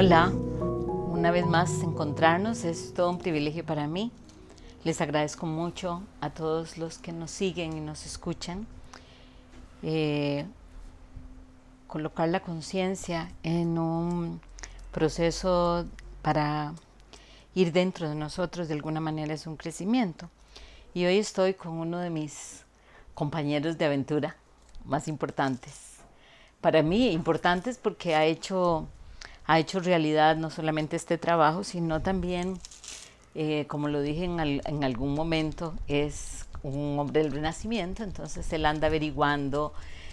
[0.00, 4.12] Hola, una vez más encontrarnos es todo un privilegio para mí.
[4.84, 8.68] Les agradezco mucho a todos los que nos siguen y nos escuchan.
[9.82, 10.46] Eh,
[11.88, 14.40] colocar la conciencia en un
[14.92, 15.84] proceso
[16.22, 16.74] para
[17.56, 20.30] ir dentro de nosotros de alguna manera es un crecimiento.
[20.94, 22.64] Y hoy estoy con uno de mis
[23.14, 24.36] compañeros de aventura
[24.84, 25.96] más importantes.
[26.60, 28.86] Para mí importantes porque ha hecho,
[29.48, 32.58] ha hecho realidad no solamente este trabajo, sino también,
[33.34, 38.66] eh, como lo dije en, en algún momento, es un hombre del renacimiento, entonces él
[38.66, 39.72] anda averiguando,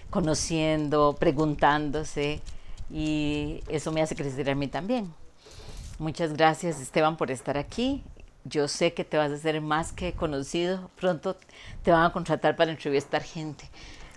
[0.09, 2.41] conociendo, preguntándose
[2.89, 5.13] y eso me hace crecer a mí también.
[5.99, 8.03] Muchas gracias Esteban por estar aquí.
[8.45, 10.89] Yo sé que te vas a hacer más que conocido.
[10.95, 11.35] Pronto
[11.83, 13.69] te van a contratar para entrevistar gente.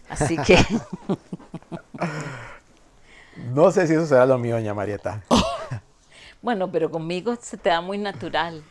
[0.08, 0.58] Así que...
[3.52, 5.22] no sé si eso será lo mío, doña Marieta.
[6.42, 8.62] bueno, pero conmigo se te da muy natural.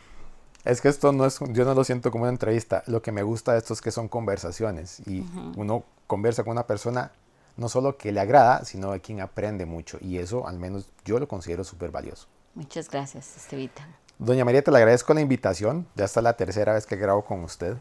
[0.64, 2.82] Es que esto no es, yo no lo siento como una entrevista.
[2.86, 5.24] Lo que me gusta de esto es que son conversaciones y
[5.56, 7.12] uno conversa con una persona
[7.56, 9.98] no solo que le agrada, sino de quien aprende mucho.
[10.00, 12.28] Y eso, al menos, yo lo considero súper valioso.
[12.54, 13.86] Muchas gracias, Estevita.
[14.18, 15.86] Doña María, te le agradezco la invitación.
[15.94, 17.76] Ya está la tercera vez que grabo con usted.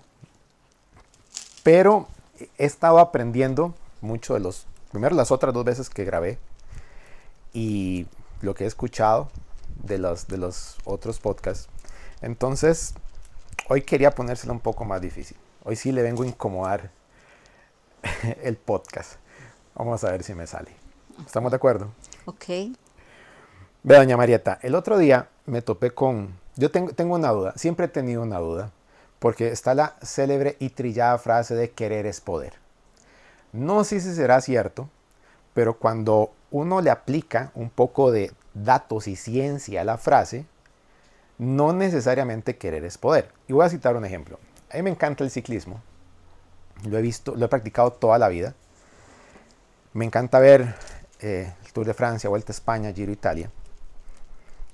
[1.63, 2.07] Pero
[2.57, 6.39] he estado aprendiendo mucho de los, primero las otras dos veces que grabé
[7.53, 8.07] y
[8.41, 9.29] lo que he escuchado
[9.83, 11.67] de los, de los otros podcasts.
[12.21, 12.93] Entonces,
[13.69, 15.37] hoy quería ponérselo un poco más difícil.
[15.63, 16.91] Hoy sí le vengo a incomodar
[18.43, 19.13] el podcast.
[19.75, 20.71] Vamos a ver si me sale.
[21.25, 21.91] ¿Estamos de acuerdo?
[22.25, 22.45] Ok.
[23.83, 26.35] Ve, doña Marieta, el otro día me topé con...
[26.55, 28.71] Yo tengo, tengo una duda, siempre he tenido una duda,
[29.19, 32.53] porque está la célebre y trillada frase de querer es poder.
[33.53, 34.89] No sé si será cierto,
[35.57, 40.45] pero cuando uno le aplica un poco de datos y ciencia a la frase,
[41.39, 43.31] no necesariamente querer es poder.
[43.47, 44.37] Y voy a citar un ejemplo.
[44.71, 45.81] A mí me encanta el ciclismo.
[46.87, 48.53] Lo he visto, lo he practicado toda la vida.
[49.93, 50.75] Me encanta ver
[51.21, 53.49] eh, el Tour de Francia, Vuelta a España, Giro Italia.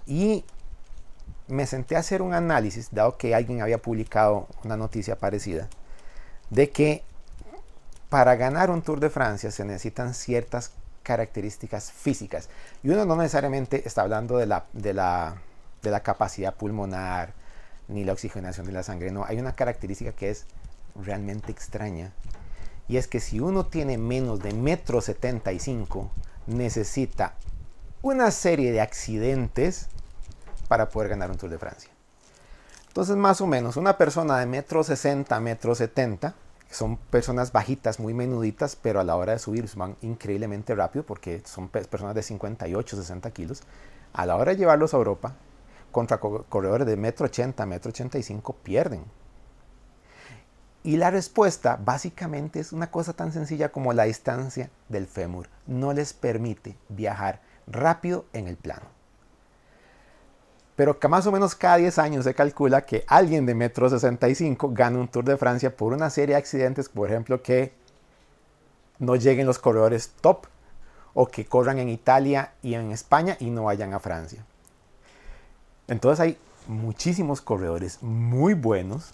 [0.05, 0.43] Y
[1.47, 5.69] me senté a hacer un análisis, dado que alguien había publicado una noticia parecida,
[6.49, 7.05] de que
[8.13, 10.69] para ganar un Tour de Francia se necesitan ciertas
[11.01, 12.47] características físicas.
[12.83, 15.41] Y uno no necesariamente está hablando de la, de la,
[15.81, 17.33] de la capacidad pulmonar
[17.87, 19.09] ni la oxigenación de la sangre.
[19.09, 20.45] No, hay una característica que es
[20.93, 22.11] realmente extraña.
[22.87, 26.11] Y es que si uno tiene menos de metro 75,
[26.45, 27.33] necesita
[28.03, 29.87] una serie de accidentes
[30.67, 31.89] para poder ganar un Tour de Francia.
[32.89, 36.35] Entonces, más o menos, una persona de metro 60, metro 70,
[36.69, 41.41] son personas bajitas, muy menuditas, pero a la hora de subir van increíblemente rápido porque
[41.45, 43.63] son personas de 58, 60 kilos.
[44.13, 45.35] A la hora de llevarlos a Europa,
[45.91, 49.03] contra corredores de metro 80, metro 85, pierden.
[50.83, 55.47] Y la respuesta básicamente es una cosa tan sencilla como la distancia del fémur.
[55.65, 58.92] No les permite viajar rápido en el plano.
[60.75, 64.71] Pero que más o menos cada 10 años se calcula que alguien de metro 65
[64.73, 67.73] gana un Tour de Francia por una serie de accidentes, por ejemplo, que
[68.99, 70.47] no lleguen los corredores top
[71.13, 74.43] o que corran en Italia y en España y no vayan a Francia.
[75.87, 79.11] Entonces hay muchísimos corredores muy buenos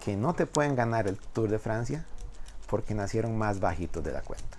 [0.00, 2.04] que no te pueden ganar el Tour de Francia
[2.68, 4.58] porque nacieron más bajitos de la cuenta.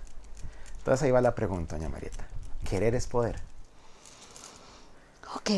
[0.78, 2.26] Entonces ahí va la pregunta, doña Marieta.
[2.68, 3.51] ¿Querer es poder?
[5.34, 5.50] Ok.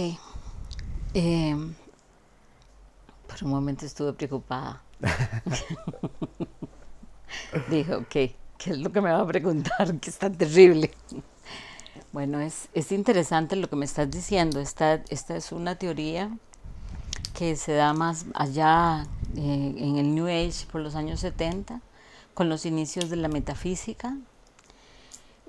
[1.15, 1.57] Eh,
[3.27, 4.83] por un momento estuve preocupada.
[7.71, 8.37] Dijo, ok, ¿qué
[8.67, 9.99] es lo que me va a preguntar?
[9.99, 10.93] Que es tan terrible.
[12.13, 14.61] Bueno, es, es interesante lo que me estás diciendo.
[14.61, 16.31] Esta, esta es una teoría
[17.35, 19.07] que se da más allá
[19.37, 21.81] eh, en el New Age por los años 70,
[22.35, 24.17] con los inicios de la metafísica.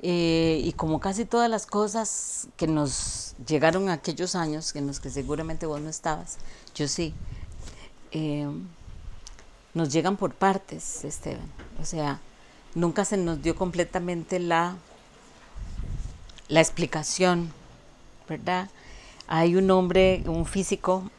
[0.02, 5.10] Eh, y como casi todas las cosas que nos llegaron aquellos años, en los que
[5.10, 6.38] seguramente vos no estabas,
[6.76, 7.14] yo sí,
[8.12, 8.48] eh,
[9.74, 11.50] nos llegan por partes, Esteban.
[11.82, 12.20] O sea,
[12.76, 14.76] nunca se nos dio completamente la,
[16.48, 17.52] la explicación,
[18.30, 18.70] ¿verdad?
[19.28, 21.10] Hay un hombre, un físico,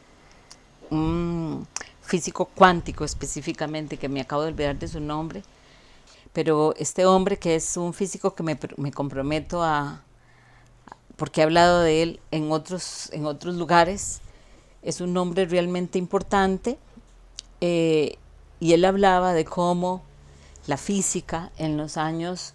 [0.89, 1.67] un
[2.01, 5.43] físico cuántico específicamente, que me acabo de olvidar de su nombre,
[6.37, 10.03] pero este hombre que es un físico que me, me comprometo a,
[11.15, 14.21] porque he hablado de él en otros, en otros lugares,
[14.83, 16.77] es un hombre realmente importante,
[17.59, 18.19] eh,
[18.59, 20.03] y él hablaba de cómo
[20.67, 22.53] la física en los años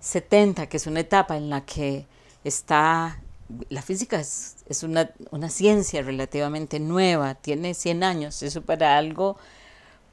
[0.00, 2.06] 70, que es una etapa en la que
[2.44, 3.20] está
[3.68, 9.36] la física es, una, una, ciencia relativamente nueva, tiene 100 años, eso para algo,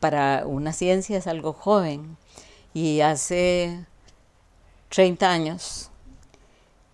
[0.02, 2.18] para una ciencia es algo joven.
[2.75, 3.86] Y hace
[4.89, 5.89] 30 años,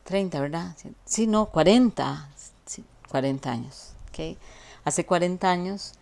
[0.03, 0.77] 30, ¿verdad?
[1.05, 2.29] Sí, no, 40,
[3.09, 4.37] 40 años, ¿ok?
[4.85, 5.93] Hace 40 años,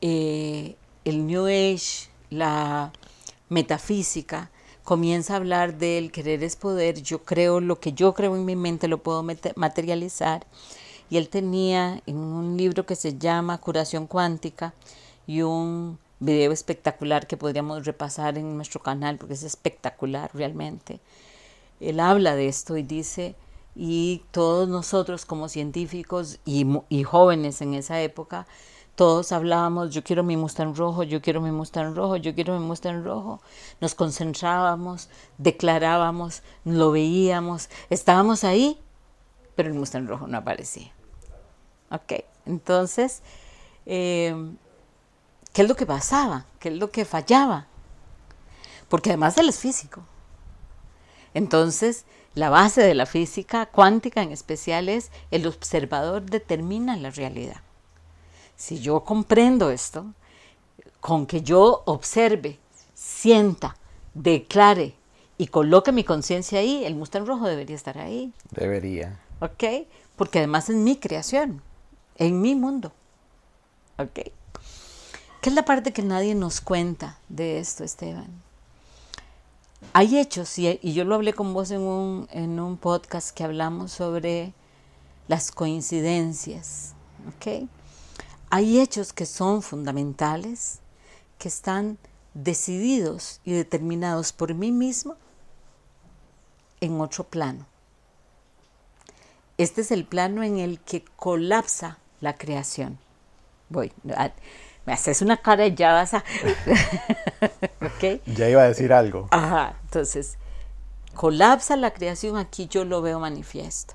[0.00, 0.74] eh,
[1.04, 2.92] el New Age, la
[3.50, 4.50] metafísica,
[4.84, 8.56] comienza a hablar del querer es poder, yo creo lo que yo creo en mi
[8.56, 9.22] mente lo puedo
[9.54, 10.46] materializar.
[11.10, 14.72] Y él tenía en un libro que se llama Curación Cuántica
[15.26, 21.00] y un video espectacular que podríamos repasar en nuestro canal porque es espectacular realmente.
[21.80, 23.34] Él habla de esto y dice,
[23.74, 28.46] y todos nosotros como científicos y, y jóvenes en esa época,
[28.94, 32.64] todos hablábamos, yo quiero mi Mustang rojo, yo quiero mi Mustang rojo, yo quiero mi
[32.64, 33.40] Mustang rojo.
[33.80, 35.08] Nos concentrábamos,
[35.38, 38.78] declarábamos, lo veíamos, estábamos ahí,
[39.56, 40.92] pero el Mustang rojo no aparecía.
[41.90, 43.22] Ok, entonces,
[43.86, 44.56] em,
[45.52, 46.46] ¿qué es lo que pasaba?
[46.58, 47.66] ¿Qué es lo que fallaba?
[48.88, 50.02] Porque además él es físico.
[51.34, 52.04] Entonces,
[52.34, 57.60] la base de la física cuántica en especial es el observador determina la realidad.
[58.56, 60.06] Si yo comprendo esto,
[61.00, 62.58] con que yo observe,
[62.94, 63.76] sienta,
[64.14, 64.94] declare
[65.36, 68.32] y coloque mi conciencia ahí, el Mustang rojo debería estar ahí.
[68.50, 69.18] Debería.
[69.40, 69.86] ¿Ok?
[70.16, 71.62] Porque además es mi creación,
[72.16, 72.92] en mi mundo.
[73.98, 74.20] ¿Ok?
[75.42, 78.30] ¿Qué es la parte que nadie nos cuenta de esto, Esteban?
[79.92, 83.90] Hay hechos, y, yo lo hablé con vos en un, en un podcast que hablamos
[83.90, 84.54] sobre
[85.26, 86.94] las coincidencias.
[87.26, 87.68] ¿Ok?
[88.50, 90.78] Hay hechos que son fundamentales,
[91.38, 91.98] que están
[92.34, 95.16] decididos y determinados por mí mismo
[96.80, 97.66] en otro plano.
[99.58, 103.00] Este es el plano en el que colapsa la creación.
[103.70, 103.92] Voy,
[104.84, 106.24] me haces una cara y ya vas a...
[108.26, 109.28] Ya iba a decir algo.
[109.30, 110.36] Ajá, entonces,
[111.14, 113.94] colapsa la creación, aquí yo lo veo manifiesto.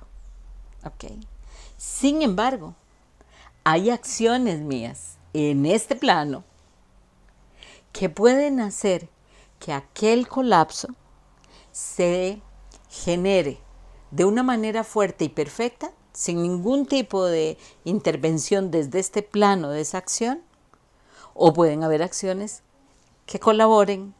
[0.86, 1.12] ¿Ok?
[1.78, 2.74] Sin embargo,
[3.64, 6.46] hay acciones mías en este plano
[7.92, 9.10] que pueden hacer
[9.60, 10.88] que aquel colapso
[11.72, 12.42] se
[12.90, 13.60] genere
[14.12, 19.82] de una manera fuerte y perfecta, sin ningún tipo de intervención desde este plano de
[19.82, 20.42] esa acción,
[21.38, 22.64] o pueden haber acciones
[23.26, 24.14] que colaboren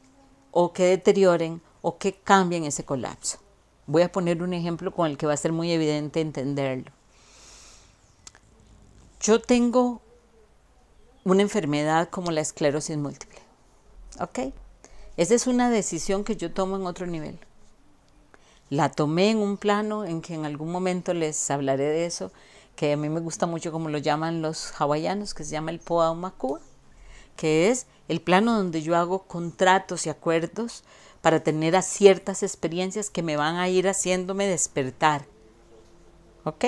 [0.52, 3.40] o que deterioren o que cambien ese colapso.
[3.86, 6.92] Voy a poner un ejemplo con el que va a ser muy evidente entenderlo
[9.22, 10.02] yo tengo
[11.24, 13.40] una enfermedad como la esclerosis múltiple.
[14.20, 14.54] ¿Ok?
[15.18, 17.40] Esa es una decisión que yo tomo en otro nivel.
[18.70, 22.32] La tomé en un plano en que en algún momento les hablaré de eso,
[22.76, 25.80] que a mí me gusta mucho como lo llaman los hawaianos, que se llama el
[25.80, 26.62] Poa Makua,
[27.38, 30.84] que es el plano donde yo hago contratos y acuerdos
[31.22, 35.26] para tener a ciertas experiencias que me van a ir haciéndome despertar.
[36.44, 36.66] ¿Ok?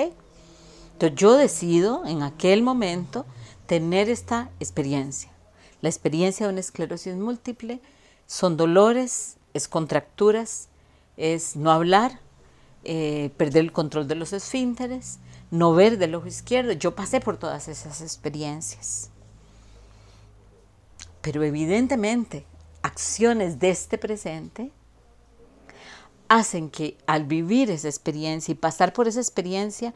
[0.92, 3.26] Entonces yo decido en aquel momento
[3.66, 5.30] tener esta experiencia.
[5.80, 7.80] La experiencia de una esclerosis múltiple
[8.26, 10.68] son dolores, es contracturas,
[11.16, 12.20] es no hablar,
[12.84, 15.18] eh, perder el control de los esfínteres,
[15.50, 16.72] no ver del ojo izquierdo.
[16.72, 19.10] Yo pasé por todas esas experiencias.
[21.20, 22.46] Pero evidentemente,
[22.82, 24.72] acciones de este presente
[26.28, 29.92] hacen que al vivir esa experiencia y pasar por esa experiencia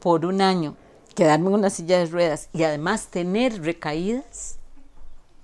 [0.00, 0.76] por un año,
[1.14, 4.58] quedarme en una silla de ruedas y además tener recaídas,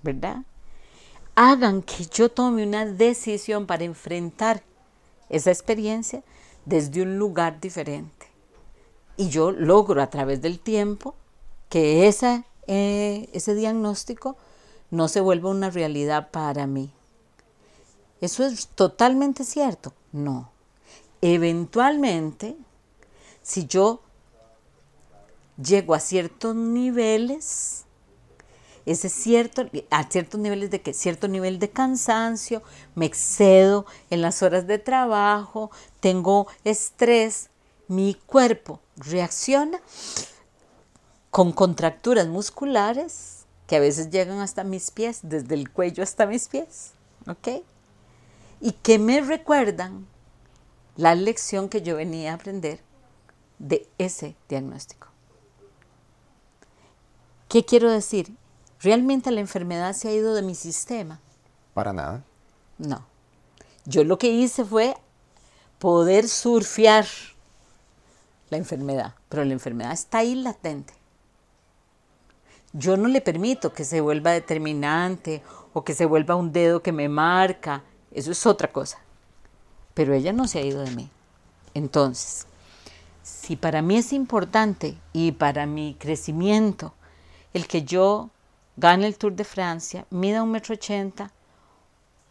[0.03, 0.45] ¿verdad?
[1.35, 4.63] Hagan que yo tome una decisión para enfrentar
[5.31, 6.23] esa experiencia
[6.65, 8.27] desde un lugar diferente.
[9.17, 11.15] Y yo logro a través del tiempo
[11.69, 14.37] que esa, eh, ese diagnóstico
[14.95, 16.91] no se vuelva una realidad para mí.
[18.21, 19.93] ¿Eso es totalmente cierto?
[20.13, 20.51] No.
[21.21, 22.57] Eventualmente,
[23.43, 24.01] si yo
[25.63, 27.85] llego a ciertos niveles,
[28.87, 32.63] ese cierto, a ciertos niveles de que cierto nivel de cansancio,
[32.95, 35.71] me excedo en las horas de trabajo,
[36.01, 37.51] tengo estrés,
[37.89, 39.81] mi cuerpo reacciona
[41.31, 46.49] con contracturas musculares que a veces llegan hasta mis pies, desde el cuello hasta mis
[46.49, 46.93] pies,
[47.27, 47.63] ¿ok?
[48.65, 50.07] y que me recuerdan
[50.97, 52.81] la lección que yo venía a aprender
[53.59, 55.09] de ese diagnóstico.
[57.47, 58.35] ¿Qué quiero decir?
[58.81, 61.21] ¿Realmente la enfermedad se ha ido de mi sistema?
[61.75, 62.25] Para nada.
[62.79, 63.05] No.
[63.85, 64.97] Yo lo que hice fue
[65.79, 67.07] poder surfear
[68.49, 70.95] la enfermedad, pero la enfermedad está ahí latente.
[72.77, 76.91] Yo no le permito que se vuelva determinante o que se vuelva un dedo que
[76.91, 77.85] me marca.
[78.11, 78.99] Eso es otra cosa.
[79.95, 81.09] Pero ella no se ha ido de mí.
[81.73, 82.49] Entonces,
[83.23, 86.95] si para mí es importante y para mi crecimiento
[87.53, 88.31] el que yo
[88.77, 91.31] gane el Tour de Francia, mida un metro ochenta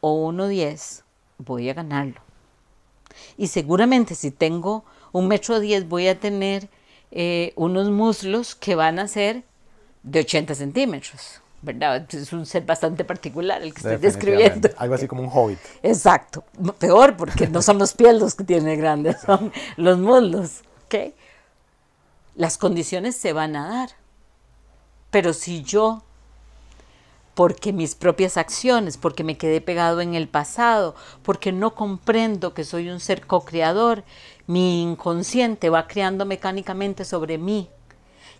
[0.01, 1.05] o uno diez,
[1.37, 2.19] voy a ganarlo.
[3.37, 4.83] Y seguramente si tengo
[5.13, 6.69] un metro diez voy a tener
[7.11, 9.45] eh, unos muslos que van a ser
[10.03, 12.05] de 80 centímetros, ¿verdad?
[12.13, 14.69] Es un ser bastante particular el que estoy describiendo.
[14.77, 15.59] Algo así como un hobbit.
[15.81, 16.43] Exacto.
[16.77, 20.61] Peor porque no son los pies los que tiene grandes, son los muslos.
[20.85, 21.13] ¿ok?
[22.35, 23.89] Las condiciones se van a dar.
[25.09, 26.03] Pero si yo,
[27.33, 32.63] porque mis propias acciones, porque me quedé pegado en el pasado, porque no comprendo que
[32.63, 34.03] soy un ser co-creador,
[34.47, 37.69] mi inconsciente va creando mecánicamente sobre mí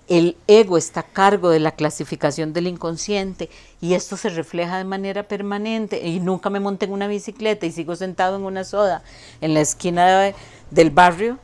[0.07, 4.83] el ego está a cargo de la clasificación del inconsciente y esto se refleja de
[4.83, 9.03] manera permanente y nunca me monté en una bicicleta y sigo sentado en una soda
[9.39, 10.33] en la esquina
[10.71, 11.39] del barrio,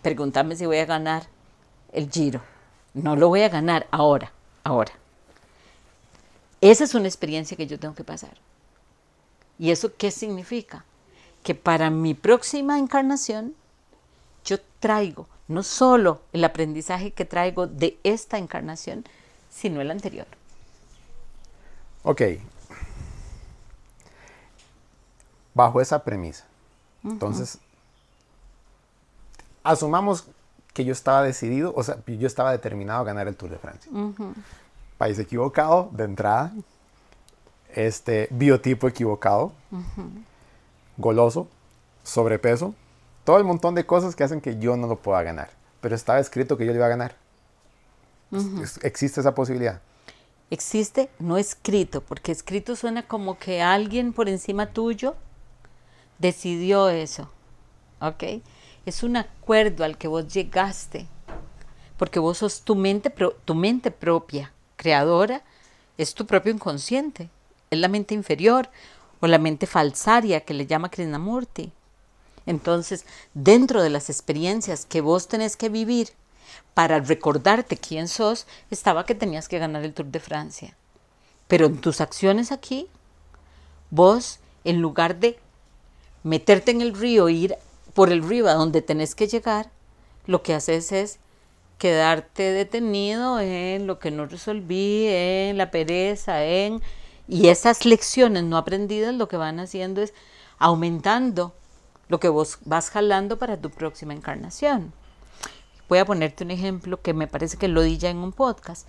[0.00, 1.26] pregúntame si voy a ganar
[1.92, 2.40] el giro.
[2.94, 4.32] No lo voy a ganar ahora,
[4.64, 4.92] ahora.
[6.60, 8.36] Esa es una experiencia que yo tengo que pasar.
[9.58, 10.84] ¿Y eso qué significa?
[11.42, 13.54] Que para mi próxima encarnación
[14.44, 19.04] yo traigo no solo el aprendizaje que traigo de esta encarnación,
[19.50, 20.26] sino el anterior.
[22.04, 22.22] Ok.
[25.54, 26.46] Bajo esa premisa.
[27.04, 27.58] Entonces,
[29.62, 30.26] asumamos
[30.72, 33.90] que yo estaba decidido, o sea, yo estaba determinado a ganar el Tour de Francia.
[34.96, 36.52] País equivocado de entrada,
[37.74, 39.52] este biotipo equivocado,
[40.96, 41.48] goloso,
[42.04, 42.74] sobrepeso,
[43.24, 45.50] todo el montón de cosas que hacen que yo no lo pueda ganar.
[45.80, 47.16] Pero estaba escrito que yo lo iba a ganar.
[48.82, 49.80] ¿Existe esa posibilidad?
[50.50, 55.14] Existe, no escrito, porque escrito suena como que alguien por encima tuyo
[56.18, 57.30] decidió eso.
[58.00, 58.24] ¿Ok?
[58.84, 61.06] Es un acuerdo al que vos llegaste,
[61.96, 63.12] porque vos sos tu mente,
[63.44, 65.42] tu mente propia, creadora,
[65.98, 67.30] es tu propio inconsciente,
[67.70, 68.68] es la mente inferior
[69.20, 71.72] o la mente falsaria que le llama Krishnamurti.
[72.46, 76.10] Entonces, dentro de las experiencias que vos tenés que vivir
[76.74, 80.76] para recordarte quién sos, estaba que tenías que ganar el Tour de Francia.
[81.48, 82.88] Pero en tus acciones aquí,
[83.90, 85.38] vos, en lugar de
[86.22, 87.56] meterte en el río e ir
[87.94, 89.70] por el río a donde tenés que llegar,
[90.26, 91.18] lo que haces es
[91.78, 96.80] quedarte detenido en lo que no resolví, en la pereza, en...
[97.28, 100.12] Y esas lecciones no aprendidas lo que van haciendo es
[100.58, 101.54] aumentando
[102.12, 104.92] lo que vos vas jalando para tu próxima encarnación.
[105.88, 108.86] Voy a ponerte un ejemplo que me parece que lo di ya en un podcast.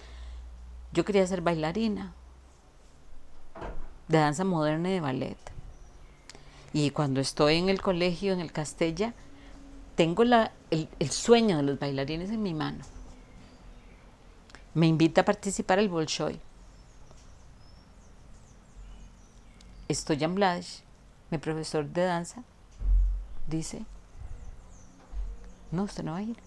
[0.92, 2.14] Yo quería ser bailarina
[4.10, 5.38] de danza moderna y de ballet.
[6.74, 9.14] Y cuando estoy en el colegio, en el Castella,
[9.96, 12.84] tengo el, el, sueño de los bailarines en mi mano.
[14.74, 16.42] Me invita a participar al Bolshoi.
[19.88, 20.84] Estoy en Blades,
[21.32, 22.44] mi profesor de danza,
[23.48, 23.86] dice,
[25.72, 26.38] no, usted no va a ir.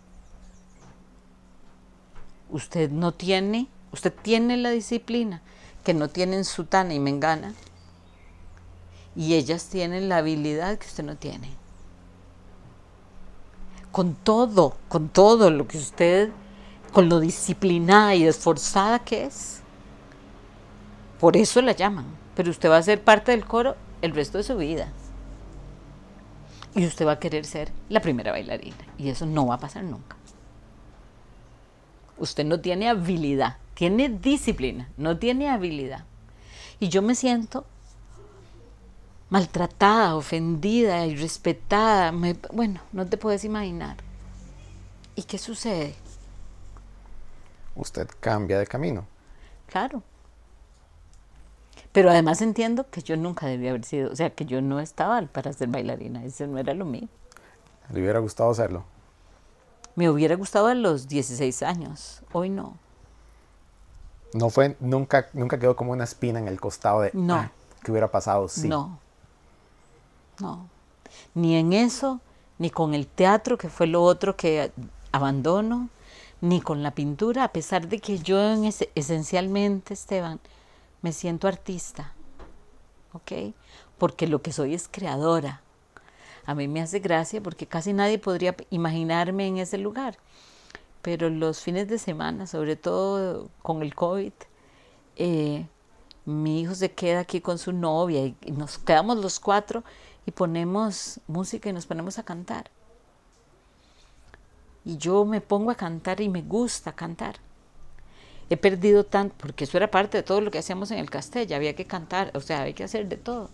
[2.50, 5.42] Usted no tiene, usted tiene la disciplina
[5.84, 7.54] que no tienen Sutana y Mengana,
[9.14, 11.50] y ellas tienen la habilidad que usted no tiene.
[13.90, 16.30] Con todo, con todo lo que usted,
[16.92, 19.60] con lo disciplinada y esforzada que es,
[21.18, 24.44] por eso la llaman, pero usted va a ser parte del coro el resto de
[24.44, 24.92] su vida
[26.76, 28.76] y usted va a querer ser la primera bailarina.
[28.98, 30.16] Y eso no va a pasar nunca.
[32.18, 36.04] Usted no tiene habilidad, tiene disciplina, no tiene habilidad.
[36.78, 37.64] Y yo me siento
[39.30, 42.12] maltratada, ofendida, irrespetada.
[42.52, 43.96] bueno, no te puedes imaginar.
[45.14, 45.94] ¿Y qué sucede?
[47.74, 49.06] Usted cambia de camino.
[49.66, 50.02] Claro.
[51.96, 55.22] Pero además entiendo que yo nunca debía haber sido, o sea, que yo no estaba
[55.22, 57.08] para ser bailarina, eso no era lo mío.
[57.90, 58.84] ¿Le hubiera gustado hacerlo?
[59.94, 62.76] Me hubiera gustado a los 16 años, hoy no.
[64.34, 67.34] No fue, nunca, nunca quedó como una espina en el costado de, no.
[67.34, 67.50] Ah,
[67.82, 68.46] ¿qué hubiera pasado?
[68.46, 68.68] Sí.
[68.68, 68.98] No,
[70.38, 70.68] no.
[71.32, 72.20] Ni en eso,
[72.58, 74.70] ni con el teatro, que fue lo otro que
[75.12, 75.88] abandono,
[76.42, 80.40] ni con la pintura, a pesar de que yo en esencialmente, Esteban,
[81.02, 82.14] me siento artista,
[83.12, 83.54] ¿ok?
[83.98, 85.62] Porque lo que soy es creadora.
[86.46, 90.18] a mí me hace gracia porque casi nadie podría imaginarme en ese lugar.
[91.02, 94.32] Pero los fines de semana, sobre todo con el COVID,
[95.16, 95.66] eh,
[96.26, 99.84] mi hijo se queda aquí con su novia y, nos quedamos los cuatro
[100.26, 102.70] y ponemos música y nos ponemos a cantar.
[104.84, 107.36] Y yo me pongo a cantar y me gusta cantar.
[108.48, 111.52] He perdido tanto, porque eso era parte de todo lo que hacíamos en el castell,
[111.52, 113.50] había que cantar, o sea, había que hacer de todo.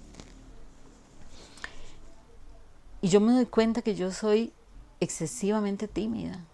[3.00, 4.52] Y yo me doy cuenta que yo soy
[5.00, 6.44] excesivamente tímida.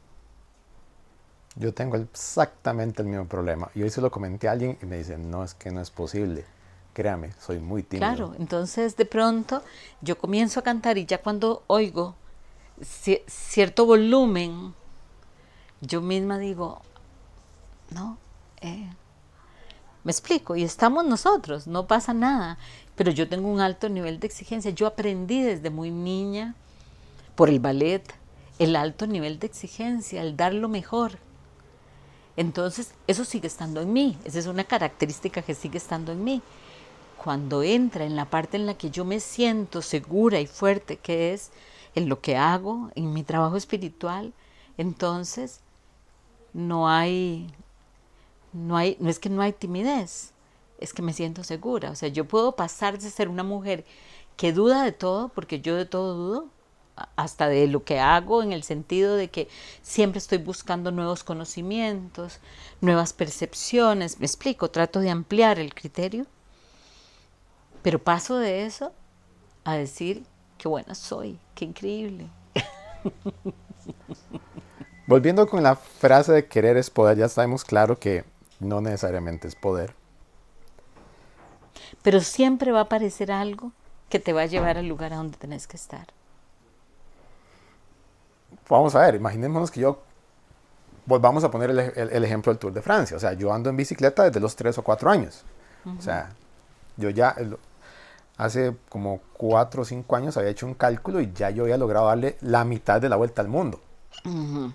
[1.56, 3.70] Yo tengo exactamente el mismo problema.
[3.74, 5.90] Y hoy se lo comenté a alguien y me dice, no, es que no es
[5.90, 6.44] posible.
[6.94, 8.08] Créame, soy muy tímido.
[8.08, 9.62] Claro, entonces de pronto
[10.00, 12.14] yo comienzo a cantar y ya cuando oigo
[12.80, 14.74] cierto volumen,
[15.80, 16.80] yo misma digo,
[17.90, 18.18] no,
[18.60, 18.90] eh,
[20.04, 22.58] me explico, y estamos nosotros, no pasa nada
[22.98, 24.72] pero yo tengo un alto nivel de exigencia.
[24.72, 26.56] Yo aprendí desde muy niña,
[27.36, 28.02] por el ballet,
[28.58, 31.20] el alto nivel de exigencia, el dar lo mejor.
[32.36, 36.42] Entonces, eso sigue estando en mí, esa es una característica que sigue estando en mí.
[37.22, 41.32] Cuando entra en la parte en la que yo me siento segura y fuerte, que
[41.32, 41.52] es
[41.94, 44.32] en lo que hago, en mi trabajo espiritual,
[44.76, 45.60] entonces
[46.52, 47.46] no hay,
[48.52, 50.32] no hay, no es que no hay timidez,
[50.78, 51.90] es que me siento segura.
[51.90, 53.84] O sea, yo puedo pasar de ser una mujer
[54.36, 56.48] que duda de todo, porque yo de todo dudo,
[57.16, 59.48] hasta de lo que hago en el sentido de que
[59.82, 62.40] siempre estoy buscando nuevos conocimientos,
[62.80, 66.26] nuevas percepciones, me explico, trato de ampliar el criterio,
[67.82, 68.92] pero paso de eso
[69.64, 70.24] a decir
[70.56, 72.28] qué buena soy, qué increíble.
[75.06, 78.24] Volviendo con la frase de querer es poder, ya sabemos claro que
[78.60, 79.94] no necesariamente es poder,
[82.02, 83.72] pero siempre va a aparecer algo
[84.08, 86.06] que te va a llevar al lugar a donde tenés que estar.
[88.68, 90.02] Vamos a ver, imaginémonos que yo,
[91.06, 94.24] volvamos a poner el, ejemplo del Tour de Francia, o sea, yo ando en bicicleta
[94.24, 95.44] desde los 3 o 4 años,
[95.98, 96.30] o sea,
[96.96, 97.34] yo ya
[98.36, 102.06] hace como 4 o 5 años había hecho un cálculo y ya yo había logrado
[102.06, 103.80] darle la mitad de la vuelta al mundo.
[104.24, 104.70] O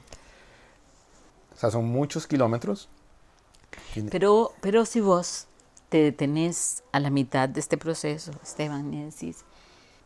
[1.56, 2.90] sea, son muchos kilómetros.
[4.10, 5.48] Pero, pero si vos
[5.90, 9.46] te detenés a la mitad de este proceso, Esteban, y decís,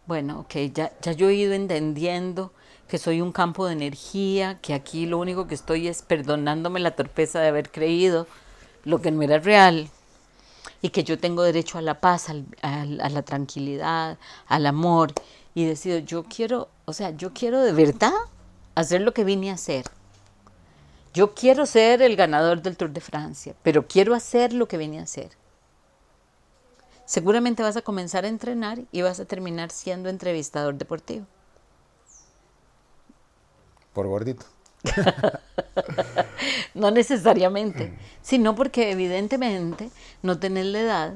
[0.05, 2.51] bueno, ok, ya, ya yo he ido entendiendo
[2.87, 6.95] que soy un campo de energía, que aquí lo único que estoy es perdonándome la
[6.95, 8.27] torpeza de haber creído
[8.83, 9.89] lo que no era real,
[10.81, 12.27] y que yo tengo derecho a la paz,
[12.61, 15.13] a la tranquilidad, al amor,
[15.55, 18.13] y decido, yo quiero, o sea, yo quiero de verdad
[18.75, 19.85] hacer lo que vine a hacer.
[21.17, 24.99] Yo quiero ser el ganador del Tour de Francia, pero quiero hacer lo que vine
[24.99, 25.29] a hacer
[27.07, 31.25] seguramente vas a comenzar a entrenar y vas a terminar siendo entrevistador deportivo.
[33.93, 34.45] Por gordito.
[36.75, 39.89] no necesariamente, sino porque evidentemente
[40.21, 41.13] no tenés la edad.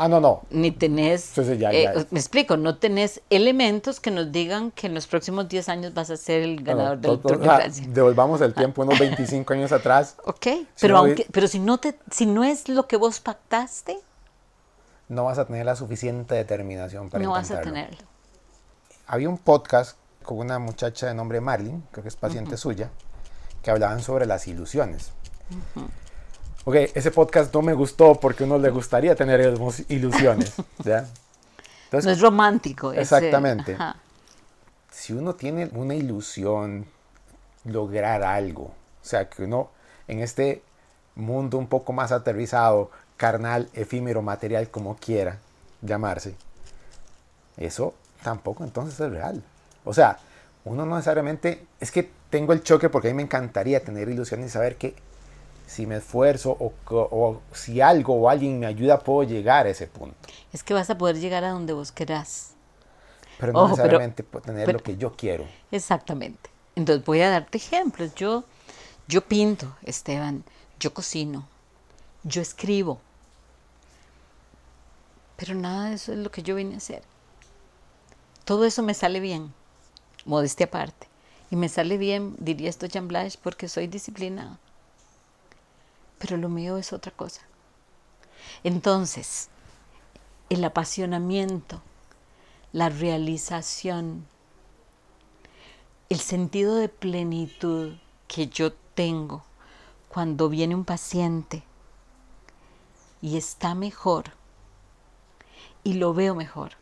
[0.00, 0.42] Ah, no, no.
[0.50, 5.48] Ni tenés, eh, me explico, no tenés elementos que nos digan que en los próximos
[5.48, 7.84] 10 años vas a ser el ganador del Tour de Francia.
[7.88, 10.16] Devolvamos el tiempo unos 25 años atrás.
[10.24, 10.46] Ok,
[10.80, 13.98] pero, aunque, pero si, no te, si no es lo que vos pactaste,
[15.08, 17.98] no vas a tener la suficiente determinación para No vas a tenerlo.
[19.06, 22.90] Había un podcast con una muchacha de nombre Marlin, creo que es paciente suya,
[23.62, 25.10] que hablaban sobre las ilusiones.
[26.68, 29.54] Ok, ese podcast no me gustó porque uno le gustaría tener
[29.88, 30.52] ilusiones.
[30.84, 31.08] ¿ya?
[31.90, 32.92] no es romántico.
[32.92, 33.74] Exactamente.
[34.90, 36.84] Si uno tiene una ilusión,
[37.64, 39.70] lograr algo, o sea, que uno
[40.08, 40.62] en este
[41.14, 45.38] mundo un poco más aterrizado carnal, efímero, material, como quiera
[45.80, 46.36] llamarse,
[47.56, 49.42] eso tampoco entonces es real.
[49.86, 50.18] O sea,
[50.66, 54.48] uno no necesariamente, es que tengo el choque porque a mí me encantaría tener ilusiones
[54.48, 55.07] y saber que
[55.68, 60.16] si me esfuerzo o, si algo o alguien me ayuda puedo llegar a ese punto.
[60.52, 62.54] Es que vas a poder llegar a donde vos querás.
[63.38, 65.44] Pero no necesariamente tener lo que yo quiero.
[65.70, 66.50] Exactamente.
[66.74, 68.14] Entonces voy a darte ejemplos.
[68.14, 68.44] Yo,
[69.06, 70.42] yo pinto, Esteban,
[70.80, 71.46] yo cocino,
[72.24, 72.98] yo escribo,
[75.36, 77.02] pero nada de eso es lo que yo vine a hacer.
[78.44, 79.52] Todo eso me sale bien,
[80.24, 81.06] modestia aparte.
[81.50, 84.58] Y me sale bien, diría esto Jean Blash, porque soy disciplinada.
[86.18, 87.42] Pero lo mío es otra cosa.
[88.64, 89.48] Entonces,
[90.48, 91.80] el apasionamiento,
[92.72, 94.26] la realización,
[96.08, 97.94] el sentido de plenitud
[98.26, 99.44] que yo tengo
[100.08, 101.62] cuando viene un paciente
[103.20, 104.32] y está mejor
[105.84, 106.72] y lo veo mejor.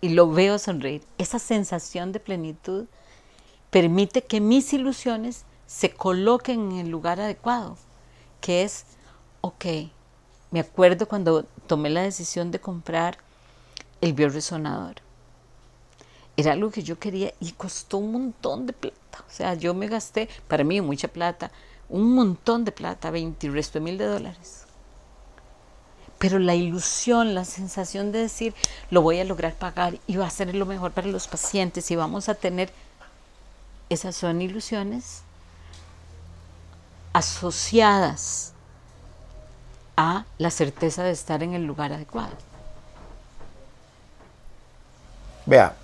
[0.00, 2.86] y lo veo sonreír, esa sensación de plenitud
[3.70, 7.76] permite que mis ilusiones se coloquen en el lugar adecuado,
[8.40, 8.84] que es,
[9.40, 9.64] ok,
[10.50, 13.18] me acuerdo cuando tomé la decisión de comprar
[14.00, 14.96] el bioresonador.
[16.36, 19.24] Era algo que yo quería y costó un montón de plata.
[19.26, 21.50] O sea, yo me gasté, para mí mucha plata,
[21.88, 24.64] un montón de plata, 20 y resto de mil de dólares.
[26.18, 28.54] Pero la ilusión, la sensación de decir,
[28.90, 31.96] lo voy a lograr pagar y va a ser lo mejor para los pacientes y
[31.96, 32.72] vamos a tener,
[33.88, 35.22] esas son ilusiones
[37.18, 38.52] asociadas
[39.96, 42.30] a la certeza de estar en el lugar adecuado.
[45.44, 45.74] Vea,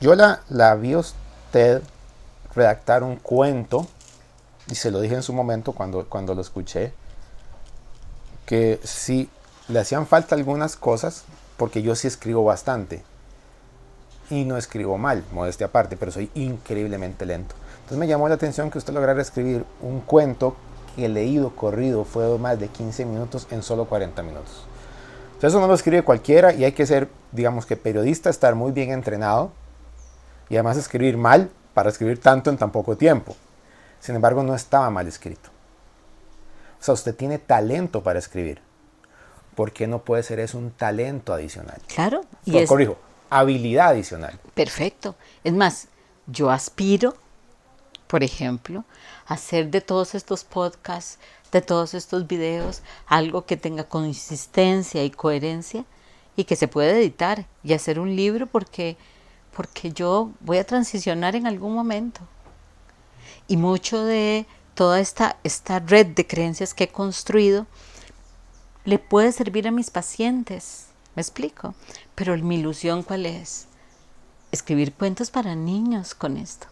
[0.00, 1.82] yo la, la vi a usted
[2.52, 3.86] redactar un cuento,
[4.66, 6.92] y se lo dije en su momento cuando, cuando lo escuché,
[8.44, 9.30] que si
[9.68, 11.24] le hacían falta algunas cosas,
[11.56, 13.04] porque yo sí escribo bastante,
[14.30, 17.54] y no escribo mal, modestia aparte, pero soy increíblemente lento.
[17.74, 20.56] Entonces me llamó la atención que usted lograra escribir un cuento
[20.94, 24.64] que leído corrido fue más de 15 minutos en solo 40 minutos.
[25.26, 28.72] Entonces eso no lo escribe cualquiera y hay que ser, digamos que periodista, estar muy
[28.72, 29.50] bien entrenado
[30.48, 33.34] y además escribir mal para escribir tanto en tan poco tiempo.
[33.98, 35.50] Sin embargo, no estaba mal escrito.
[36.80, 38.60] O sea, usted tiene talento para escribir.
[39.54, 41.80] ¿Por qué no puede ser eso un talento adicional?
[41.86, 42.22] Claro.
[42.44, 42.98] Y es, corrijo,
[43.30, 44.38] habilidad adicional.
[44.54, 45.14] Perfecto.
[45.44, 45.88] Es más,
[46.26, 47.14] yo aspiro,
[48.06, 48.84] por ejemplo,
[49.32, 51.18] hacer de todos estos podcasts,
[51.50, 55.84] de todos estos videos, algo que tenga consistencia y coherencia
[56.36, 58.96] y que se pueda editar y hacer un libro porque,
[59.54, 62.20] porque yo voy a transicionar en algún momento.
[63.48, 67.66] Y mucho de toda esta, esta red de creencias que he construido
[68.84, 70.86] le puede servir a mis pacientes.
[71.14, 71.74] ¿Me explico?
[72.14, 73.66] Pero mi ilusión cuál es?
[74.50, 76.71] Escribir cuentos para niños con esto.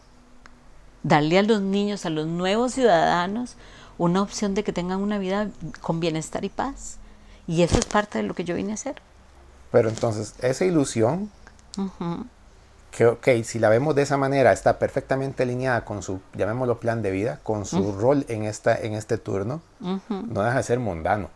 [1.03, 3.57] Darle a los niños, a los nuevos ciudadanos,
[3.99, 5.49] una opción de que tengan una vida
[5.81, 6.99] con bienestar y paz.
[7.47, 8.97] Y eso es parte de lo que yo vine a hacer.
[9.73, 11.31] Pero entonces, esa ilusión,
[12.91, 17.03] que ok, si la vemos de esa manera, está perfectamente alineada con su, llamémoslo plan
[17.03, 21.31] de vida, con su rol en, esta, en este turno, no deja de ser mundano.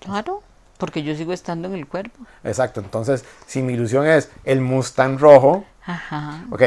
[0.00, 0.42] Claro,
[0.78, 2.24] porque yo sigo estando en el cuerpo.
[2.44, 6.44] Exacto, entonces, si mi ilusión es el Mustang rojo, Ajá.
[6.50, 6.62] ok,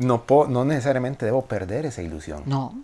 [0.00, 2.42] no, no necesariamente debo perder esa ilusión.
[2.46, 2.74] No,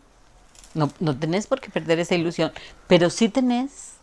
[0.74, 2.52] no, no tenés por qué perder esa ilusión,
[2.86, 3.94] pero sí tenés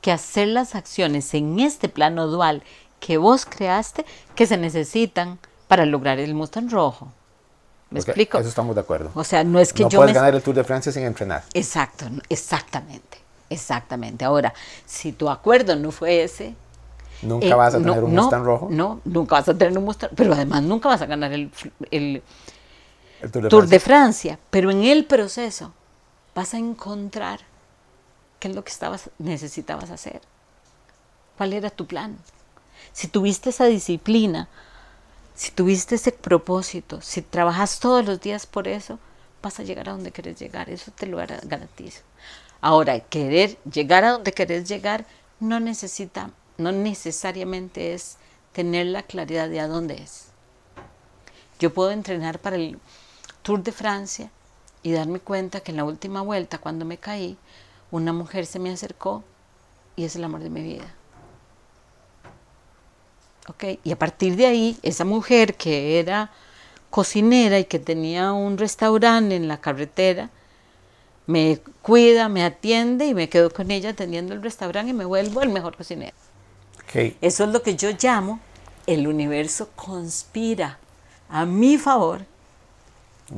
[0.00, 2.62] que hacer las acciones en este plano dual
[3.00, 7.12] que vos creaste que se necesitan para lograr el Mustang rojo.
[7.90, 8.38] ¿Me explico?
[8.38, 9.10] Eso estamos de acuerdo.
[9.14, 9.98] O sea, no es que no yo.
[9.98, 11.44] puedes ganar el Tour de Francia sin entrenar.
[11.52, 13.18] Exacto, exactamente.
[13.50, 14.24] Exactamente.
[14.24, 14.54] Ahora,
[14.86, 16.54] si tu acuerdo no fue ese.
[17.22, 18.68] Nunca eh, vas a tener un Mustang rojo.
[18.70, 20.10] No, nunca vas a tener un Mustang.
[20.14, 21.50] Pero además nunca vas a ganar el,
[21.90, 22.22] el,
[23.48, 24.38] Tour, de, Francia.
[24.50, 25.72] Pero en el proceso
[26.34, 27.40] vas a encontrar
[28.40, 30.20] qué es lo que estabas, necesitabas hacer.
[31.36, 32.16] ¿Cuál era tu plan?
[32.92, 34.48] Si tuviste esa disciplina,
[35.34, 38.98] si tuviste ese propósito, si trabajas todos los días por eso,
[39.42, 40.68] vas a llegar a donde quieres llegar.
[40.68, 42.02] Eso te lo garantizo.
[42.60, 45.04] Ahora, querer llegar a donde querés llegar
[45.40, 46.30] no necesita,
[46.62, 48.16] no necesariamente es
[48.52, 50.26] tener la claridad de a dónde es.
[51.58, 52.78] Yo puedo entrenar para el
[53.42, 54.30] Tour de Francia
[54.82, 57.36] y darme cuenta que en la última vuelta, cuando me caí,
[57.90, 59.22] una mujer se me acercó
[59.96, 60.94] y es el amor de mi vida.
[63.48, 63.80] Okay.
[63.84, 66.30] Y a partir de ahí, esa mujer que era
[66.90, 70.30] cocinera y que tenía un restaurante en la carretera,
[71.26, 75.42] me cuida, me atiende y me quedo con ella atendiendo el restaurante y me vuelvo
[75.42, 76.16] el mejor cocinero.
[76.92, 77.16] Okay.
[77.22, 78.38] Eso es lo que yo llamo
[78.86, 80.78] el universo conspira
[81.30, 82.20] a mi favor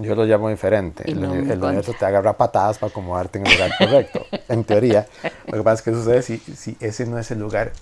[0.01, 1.09] yo lo llamo diferente.
[1.09, 5.07] el, universo te agarra patadas para acomodarte en el lugar correcto, en teoría.
[5.47, 7.73] Lo que pasa es que sucede si, si ese no es el lugar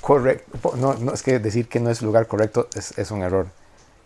[0.00, 0.76] correcto.
[0.76, 3.46] No, no, es que decir que no es el lugar correcto es, es un error.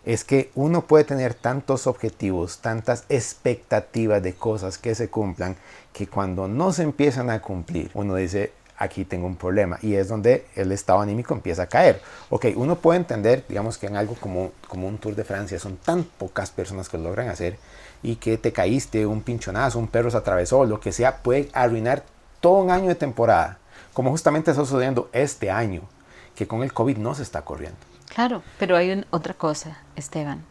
[0.04, 5.56] Es que uno puede tener tantos objetivos, tantas expectativas de cosas que se cumplan,
[5.92, 9.78] que cuando no se empiezan a cumplir, uno dice, aquí tengo un problema.
[9.82, 12.00] Y es donde el estado anímico empieza a caer.
[12.30, 15.76] Ok, uno puede entender, digamos que en algo como, como un Tour de Francia son
[15.76, 17.58] tan pocas personas que lo logran hacer
[18.02, 22.04] y que te caíste, un pinchonazo, un perro se atravesó, lo que sea, puede arruinar
[22.40, 23.58] todo un año de temporada.
[23.92, 25.82] Como justamente está sucediendo este año,
[26.34, 27.78] que con el COVID no se está corriendo.
[28.12, 30.42] Claro, pero hay otra cosa, Esteban.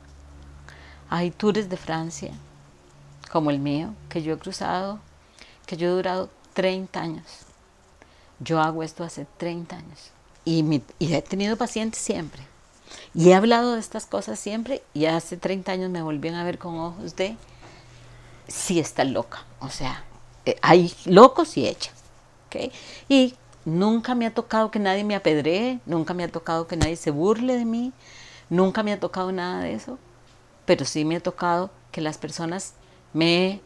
[1.10, 2.32] Hay tours de Francia,
[3.32, 5.00] como el mío, que yo he cruzado,
[5.66, 7.51] que yo he durado 30 años
[8.44, 10.12] yo hago esto hace 30 años
[10.46, 12.42] y, he tenido pacientes siempre.
[13.14, 16.58] Y he hablado de estas cosas siempre y hace 30 años me volvían a ver
[16.58, 17.38] con ojos de,
[18.48, 20.04] sí está loca, o sea,
[20.46, 21.92] eh, hay locos y ella.
[22.48, 22.72] ¿okay?
[23.08, 26.96] Y nunca me ha tocado que nadie me apedree, nunca me ha tocado que nadie
[26.96, 27.94] se burle de mí,
[28.50, 29.98] nunca me ha tocado nada de eso,
[30.66, 32.74] pero sí me ha tocado que las personas
[33.14, 33.62] me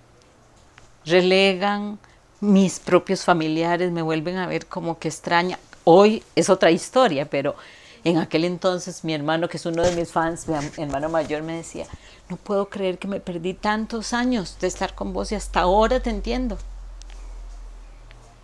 [1.06, 2.00] relegan,
[2.42, 5.60] mis propios familiares me vuelven a ver como que extraña.
[5.84, 7.56] Hoy es otra historia, pero
[8.04, 11.58] en aquel entonces mi hermano, que es uno de mis fans, mi hermano mayor, me
[11.58, 11.86] decía,
[12.30, 16.00] no puedo creer que me perdí tantos años de estar con vos y hasta ahora
[16.00, 16.58] te entiendo.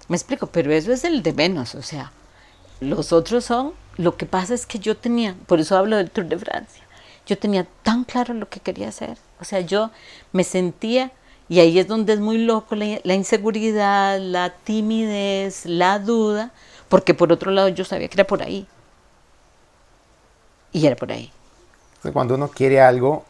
[0.07, 2.11] Me explico, pero eso es el de menos, o sea,
[2.79, 6.25] los otros son, lo que pasa es que yo tenía, por eso hablo del Tour
[6.25, 6.83] de Francia,
[7.25, 9.89] yo tenía tan claro lo que quería hacer, o sea, yo
[10.33, 11.11] me sentía
[11.51, 16.53] y ahí es donde es muy loco la, inseguridad, la timidez, la duda,
[16.87, 18.65] porque por otro lado yo sabía que era por ahí.
[20.71, 21.29] Y era por ahí.
[22.13, 23.25] Cuando uno quiere algo,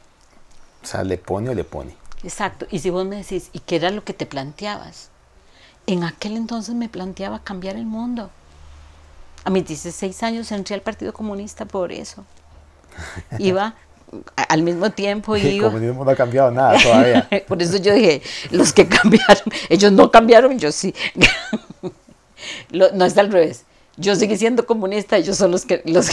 [0.84, 1.96] o sea, le pone o le pone.
[2.24, 2.68] Exacto.
[2.70, 5.10] Y si vos me decís, ¿y qué era lo que te planteabas?
[5.88, 8.30] En aquel entonces me planteaba cambiar el mundo.
[9.46, 12.24] A mis 16 años entré al Partido Comunista por eso.
[13.40, 13.74] Iba
[14.36, 17.30] al mismo tiempo y El comunismo no ha cambiado nada todavía.
[17.48, 18.22] Por eso yo dije,
[18.52, 20.94] los que cambiaron, ellos no cambiaron, yo sí.
[22.72, 23.66] no está al revés.
[23.98, 25.82] Yo seguí siendo comunista, ellos son los que...
[25.86, 26.10] Los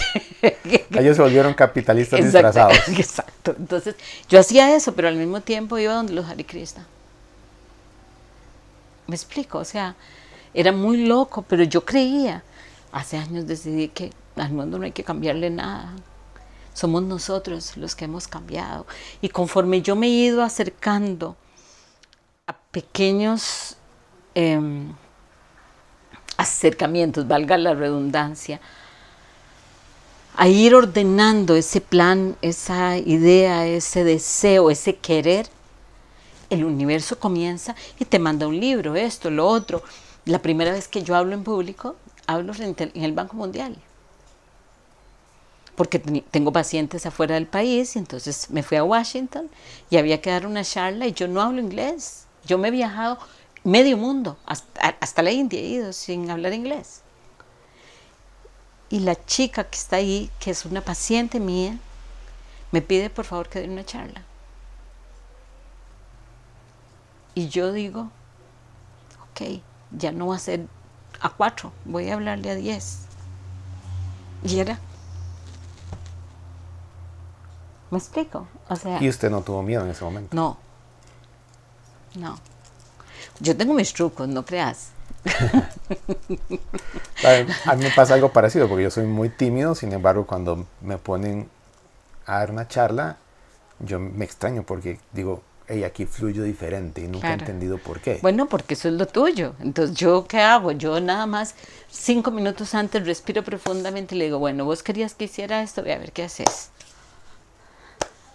[0.91, 2.77] ellos se volvieron capitalistas disfrazados.
[2.89, 3.55] Exacto.
[3.57, 3.95] Entonces,
[4.29, 6.87] yo hacía eso, pero al mismo tiempo iba donde los Hare Krishna.
[9.07, 9.59] ¿Me explico?
[9.59, 9.95] O sea,
[10.53, 12.43] era muy loco, pero yo creía.
[12.93, 15.95] Hace años decidí que al mundo no hay que cambiarle nada
[16.79, 18.87] somos nosotros los que hemos cambiado.
[19.21, 21.37] Y conforme yo me he ido acercando
[22.47, 23.77] a pequeños
[24.35, 24.95] em,
[26.37, 28.61] acercamientos, valga la redundancia,
[30.37, 35.49] a ir ordenando ese plan, esa idea, ese deseo, ese querer,
[36.49, 39.83] el universo comienza y te manda un libro, esto, lo otro.
[40.27, 41.97] La primera vez que yo hablo en público,
[42.29, 43.77] hablo en el Banco Mundial
[45.79, 49.49] porque tengo pacientes afuera del país, y entonces me fui a Washington
[49.91, 52.27] y había que dar una charla y yo no hablo inglés.
[52.45, 53.17] Yo me he viajado
[53.63, 57.03] medio mundo, hasta, la India he ido sin hablar inglés.
[58.91, 61.79] Y la chica que está ahí, que es una paciente mía,
[62.73, 64.25] me pide por favor que dé una charla.
[67.37, 68.11] Y yo digo,
[69.31, 69.63] ok,
[69.93, 70.67] ya no va a ser
[71.21, 73.03] a cuatro, voy a hablarle a diez.
[74.43, 74.81] Y era
[77.91, 78.47] ¿Me explico?
[78.69, 80.35] O sea, ¿Y usted no tuvo miedo en ese momento?
[80.35, 80.59] No.
[82.17, 82.39] No.
[83.41, 84.91] Yo tengo mis trucos, no creas.
[87.67, 90.99] a mí me pasa algo parecido porque yo soy muy tímido, sin embargo cuando me
[90.99, 91.49] ponen
[92.27, 93.17] a dar una charla,
[93.81, 98.19] yo me extraño porque digo, hey, aquí fluyo diferente y nunca he entendido por qué.
[98.23, 99.55] Bueno, porque eso es lo tuyo.
[99.61, 100.73] Entonces, ¿yo qué hago?
[100.73, 101.55] Yo nada más
[101.91, 105.93] cinco minutos antes respiro profundamente y le digo, bueno, vos querías que hiciera esto, voy
[105.93, 106.71] a ver qué haces.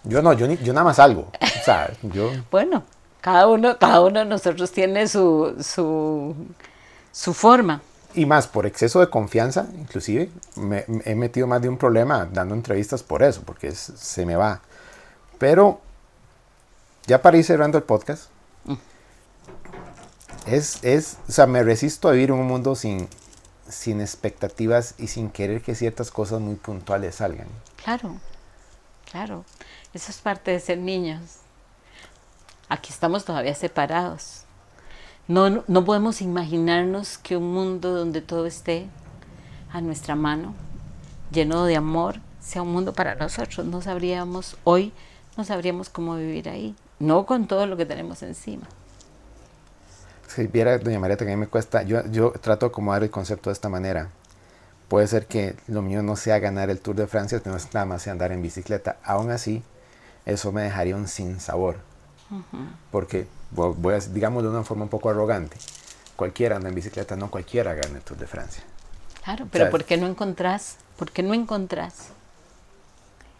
[0.04, 1.30] Yo no, yo, yo nada más salgo.
[1.40, 2.30] O sea, yo...
[2.50, 2.84] bueno,
[3.20, 6.34] cada uno, cada uno de nosotros tiene su, su,
[7.10, 7.80] su forma.
[8.14, 12.54] Y más por exceso de confianza, inclusive, me, he metido más de un problema dando
[12.54, 14.60] entrevistas por eso, porque se me va.
[15.38, 15.80] Pero,
[17.06, 18.24] ya para ir cerrando el podcast,
[18.66, 18.74] mm.
[20.46, 23.08] es, es, o sea, me resisto a vivir en un mundo sin,
[23.68, 27.48] sin expectativas y sin querer que ciertas cosas muy puntuales salgan.
[27.82, 28.14] Claro,
[29.14, 29.44] claro.
[29.92, 31.20] Eso es parte de ser niños.
[32.68, 34.42] Aquí estamos todavía separados.
[35.28, 38.88] No, no podemos imaginarnos que un mundo donde todo esté
[39.72, 40.52] a nuestra mano,
[41.30, 43.64] lleno de amor, sea un mundo para nosotros.
[43.64, 44.92] No sabríamos, hoy
[45.36, 48.66] no sabríamos cómo vivir ahí, no con todo lo que tenemos encima.
[50.26, 53.54] Si viera, doña María, mí me cuesta, yo, yo trato de acomodar el concepto de
[53.54, 54.10] esta manera.
[54.88, 57.86] Puede ser que lo mío no sea ganar el Tour de Francia, no es nada
[57.86, 58.98] más sea andar en bicicleta.
[59.02, 59.62] Aún así,
[60.26, 61.76] eso me dejaría un sinsabor.
[62.90, 65.56] Porque, voy a, digámoslo de una forma un poco arrogante,
[66.16, 68.62] cualquiera anda en bicicleta, no cualquiera gana el Tour de Francia.
[69.22, 72.08] Claro, pero ¿por qué no encontrás, por qué no encontrás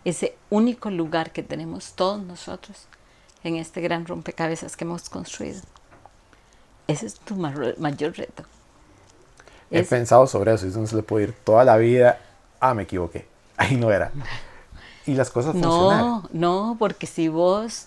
[0.04, 2.86] ese único lugar que tenemos todos nosotros
[3.42, 5.60] en este gran rompecabezas que hemos construido?
[6.86, 8.44] Ese es tu mayor reto.
[9.78, 12.18] He pensado sobre eso, entonces le puedo ir toda la vida,
[12.60, 14.12] ah, me equivoqué, ahí no era.
[15.06, 16.00] Y las cosas no, funcionan.
[16.00, 17.86] No, no, porque si vos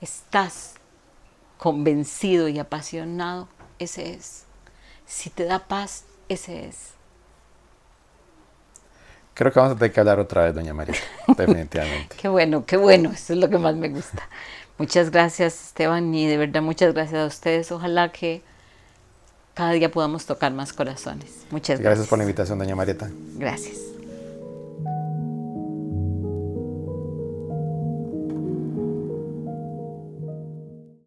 [0.00, 0.74] estás
[1.58, 3.48] convencido y apasionado,
[3.78, 4.44] ese es.
[5.06, 6.90] Si te da paz, ese es.
[9.34, 10.96] Creo que vamos a tener que hablar otra vez, doña María,
[11.36, 12.16] definitivamente.
[12.16, 14.28] qué bueno, qué bueno, eso es lo que más me gusta.
[14.78, 17.72] Muchas gracias, Esteban, y de verdad muchas gracias a ustedes.
[17.72, 18.42] Ojalá que
[19.56, 21.46] cada día podamos tocar más corazones.
[21.50, 21.80] Muchas gracias.
[21.80, 23.10] Gracias por la invitación, doña Marieta.
[23.38, 23.95] Gracias.